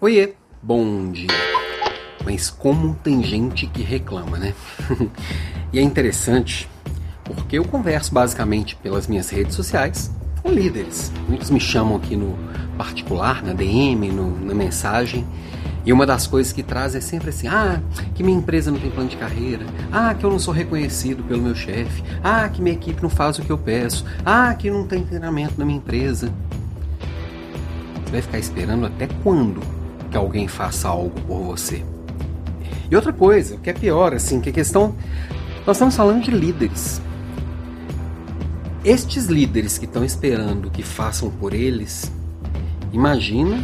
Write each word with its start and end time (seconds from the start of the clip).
Oiê, 0.00 0.34
bom 0.62 1.10
dia. 1.10 1.26
Mas 2.24 2.50
como 2.50 2.94
tem 3.02 3.20
gente 3.20 3.66
que 3.66 3.82
reclama, 3.82 4.38
né? 4.38 4.54
e 5.72 5.78
é 5.80 5.82
interessante 5.82 6.68
porque 7.24 7.58
eu 7.58 7.64
converso 7.64 8.14
basicamente 8.14 8.76
pelas 8.76 9.08
minhas 9.08 9.28
redes 9.28 9.56
sociais 9.56 10.08
com 10.40 10.50
líderes. 10.52 11.10
Muitos 11.28 11.50
me 11.50 11.58
chamam 11.58 11.96
aqui 11.96 12.14
no 12.14 12.38
particular, 12.76 13.42
na 13.42 13.52
DM, 13.52 14.08
no, 14.12 14.38
na 14.38 14.54
mensagem. 14.54 15.26
E 15.84 15.92
uma 15.92 16.06
das 16.06 16.28
coisas 16.28 16.52
que 16.52 16.62
traz 16.62 16.94
é 16.94 17.00
sempre 17.00 17.30
assim: 17.30 17.48
ah, 17.48 17.82
que 18.14 18.22
minha 18.22 18.38
empresa 18.38 18.70
não 18.70 18.78
tem 18.78 18.92
plano 18.92 19.10
de 19.10 19.16
carreira, 19.16 19.66
ah, 19.90 20.14
que 20.14 20.22
eu 20.22 20.30
não 20.30 20.38
sou 20.38 20.54
reconhecido 20.54 21.24
pelo 21.24 21.42
meu 21.42 21.56
chefe, 21.56 22.04
ah, 22.22 22.48
que 22.48 22.62
minha 22.62 22.76
equipe 22.76 23.02
não 23.02 23.10
faz 23.10 23.40
o 23.40 23.42
que 23.42 23.50
eu 23.50 23.58
peço, 23.58 24.04
ah, 24.24 24.54
que 24.54 24.70
não 24.70 24.86
tem 24.86 25.02
treinamento 25.02 25.54
na 25.58 25.64
minha 25.64 25.78
empresa. 25.78 26.32
Você 28.04 28.12
vai 28.12 28.22
ficar 28.22 28.38
esperando 28.38 28.86
até 28.86 29.08
quando 29.24 29.77
que 30.10 30.16
alguém 30.16 30.48
faça 30.48 30.88
algo 30.88 31.20
por 31.22 31.40
você. 31.42 31.84
E 32.90 32.96
outra 32.96 33.12
coisa, 33.12 33.56
o 33.56 33.58
que 33.58 33.70
é 33.70 33.72
pior, 33.72 34.14
assim, 34.14 34.40
que 34.40 34.50
a 34.50 34.52
questão. 34.52 34.94
Nós 35.66 35.76
estamos 35.76 35.94
falando 35.94 36.22
de 36.22 36.30
líderes. 36.30 37.02
Estes 38.84 39.26
líderes 39.26 39.76
que 39.76 39.84
estão 39.84 40.04
esperando 40.04 40.70
que 40.70 40.82
façam 40.82 41.30
por 41.30 41.52
eles, 41.52 42.10
imagina 42.92 43.62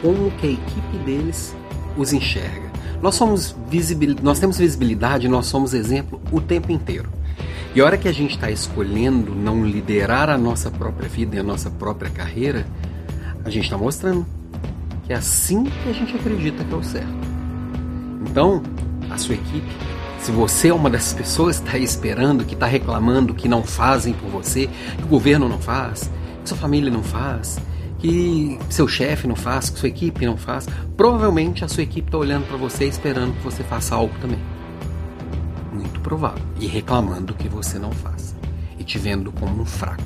como 0.00 0.30
que 0.32 0.48
a 0.48 0.50
equipe 0.50 0.98
deles 1.04 1.54
os 1.96 2.12
enxerga. 2.12 2.72
Nós 3.00 3.14
somos 3.14 3.54
visibil... 3.68 4.16
nós 4.22 4.40
temos 4.40 4.58
visibilidade, 4.58 5.28
nós 5.28 5.46
somos 5.46 5.74
exemplo 5.74 6.20
o 6.32 6.40
tempo 6.40 6.72
inteiro. 6.72 7.08
E 7.74 7.80
a 7.80 7.84
hora 7.84 7.96
que 7.96 8.08
a 8.08 8.12
gente 8.12 8.34
está 8.34 8.50
escolhendo 8.50 9.34
não 9.34 9.64
liderar 9.64 10.28
a 10.28 10.36
nossa 10.36 10.70
própria 10.70 11.08
vida 11.08 11.36
e 11.36 11.38
a 11.38 11.42
nossa 11.42 11.70
própria 11.70 12.10
carreira, 12.10 12.66
a 13.44 13.50
gente 13.50 13.64
está 13.64 13.78
mostrando 13.78 14.26
é 15.12 15.14
assim 15.14 15.64
que 15.64 15.90
a 15.90 15.92
gente 15.92 16.16
acredita 16.16 16.64
que 16.64 16.72
é 16.72 16.76
o 16.76 16.82
certo. 16.82 17.12
Então, 18.28 18.62
a 19.10 19.18
sua 19.18 19.34
equipe, 19.34 19.68
se 20.18 20.32
você 20.32 20.68
é 20.68 20.74
uma 20.74 20.88
dessas 20.88 21.12
pessoas 21.12 21.60
que 21.60 21.66
está 21.66 21.78
esperando, 21.78 22.44
que 22.44 22.54
está 22.54 22.66
reclamando 22.66 23.34
que 23.34 23.46
não 23.46 23.62
fazem 23.62 24.14
por 24.14 24.30
você, 24.30 24.68
que 24.96 25.04
o 25.04 25.08
governo 25.08 25.48
não 25.48 25.58
faz, 25.58 26.10
que 26.42 26.48
sua 26.48 26.56
família 26.56 26.90
não 26.90 27.02
faz, 27.02 27.58
que 27.98 28.58
seu 28.70 28.88
chefe 28.88 29.28
não 29.28 29.36
faz, 29.36 29.68
que 29.68 29.78
sua 29.78 29.88
equipe 29.88 30.24
não 30.24 30.36
faz, 30.36 30.66
provavelmente 30.96 31.64
a 31.64 31.68
sua 31.68 31.82
equipe 31.82 32.08
está 32.08 32.18
olhando 32.18 32.46
para 32.46 32.56
você 32.56 32.86
esperando 32.86 33.34
que 33.34 33.44
você 33.44 33.62
faça 33.62 33.94
algo 33.94 34.14
também. 34.20 34.40
Muito 35.72 36.00
provável. 36.00 36.42
E 36.58 36.66
reclamando 36.66 37.34
que 37.34 37.48
você 37.48 37.78
não 37.78 37.92
faz. 37.92 38.34
E 38.78 38.84
te 38.84 38.98
vendo 38.98 39.30
como 39.32 39.62
um 39.62 39.66
fraco. 39.66 40.02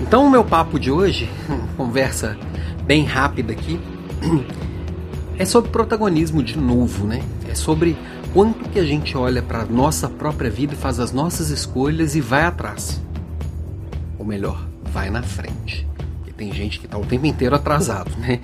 Então, 0.00 0.26
o 0.26 0.30
meu 0.30 0.44
papo 0.44 0.78
de 0.78 0.90
hoje, 0.90 1.28
conversa 1.76 2.36
bem 2.84 3.04
rápida 3.04 3.52
aqui, 3.52 3.80
é 5.38 5.44
sobre 5.44 5.70
protagonismo 5.70 6.42
de 6.42 6.58
novo, 6.58 7.06
né? 7.06 7.22
É 7.48 7.54
sobre 7.54 7.96
quanto 8.32 8.68
que 8.70 8.78
a 8.78 8.84
gente 8.84 9.16
olha 9.16 9.42
para 9.42 9.64
nossa 9.64 10.08
própria 10.08 10.50
vida, 10.50 10.74
faz 10.74 10.98
as 10.98 11.12
nossas 11.12 11.50
escolhas 11.50 12.14
e 12.14 12.20
vai 12.20 12.44
atrás. 12.44 13.00
Ou 14.18 14.24
melhor, 14.24 14.66
vai 14.92 15.10
na 15.10 15.22
frente. 15.22 15.86
Porque 16.18 16.32
tem 16.32 16.52
gente 16.52 16.78
que 16.78 16.86
está 16.86 16.98
o 16.98 17.04
tempo 17.04 17.26
inteiro 17.26 17.54
atrasado, 17.54 18.10
né? 18.18 18.40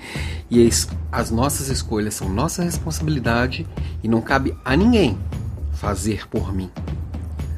E 0.49 0.69
as 1.11 1.31
nossas 1.31 1.69
escolhas 1.69 2.13
são 2.13 2.29
nossa 2.29 2.63
responsabilidade 2.63 3.65
e 4.03 4.07
não 4.07 4.21
cabe 4.21 4.55
a 4.63 4.75
ninguém 4.75 5.17
fazer 5.73 6.27
por 6.27 6.53
mim. 6.53 6.69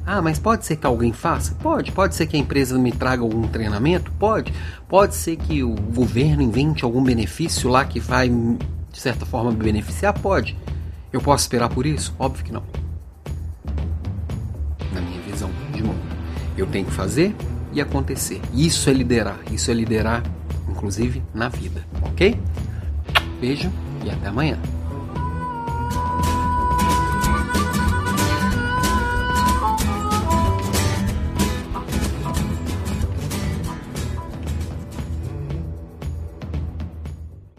Ah, 0.06 0.22
mas 0.22 0.38
pode 0.38 0.66
ser 0.66 0.76
que 0.76 0.86
alguém 0.86 1.12
faça? 1.12 1.56
Pode. 1.56 1.92
Pode 1.92 2.14
ser 2.14 2.28
que 2.28 2.38
a 2.38 2.40
empresa 2.40 2.78
me 2.78 2.92
traga 2.92 3.24
algum 3.24 3.48
treinamento? 3.48 4.12
Pode. 4.20 4.54
Pode 4.88 5.16
ser 5.16 5.36
que 5.36 5.64
o 5.64 5.74
governo 5.74 6.44
invente 6.44 6.86
algum 6.86 7.04
benefício 7.04 7.70
lá 7.70 7.84
que 7.84 8.00
vai, 8.00 8.30
de 8.30 9.00
certa 9.00 9.26
forma, 9.26 9.52
me 9.52 9.58
beneficiar? 9.58 10.14
Pode. 10.14 10.56
Eu 11.12 11.22
posso 11.22 11.46
esperar 11.46 11.70
por 11.70 11.88
isso? 11.88 12.14
Óbvio 12.20 12.46
que 12.46 12.52
não. 12.52 12.64
Na 14.94 15.02
minha 15.02 15.22
visão 15.22 15.50
de 15.74 15.82
mundo. 15.82 16.00
Eu 16.56 16.68
tenho 16.68 16.86
que 16.86 16.92
fazer 16.92 17.36
e 17.74 17.82
acontecer. 17.82 18.40
Isso 18.54 18.90
é 18.90 18.94
liderar. 18.94 19.40
Isso 19.52 19.72
é 19.72 19.74
liderar, 19.74 20.22
inclusive, 20.70 21.24
na 21.34 21.50
vida. 21.50 21.84
Ok? 22.04 22.40
Beijo 23.42 23.72
e 24.04 24.10
até 24.12 24.28
amanhã. 24.28 24.60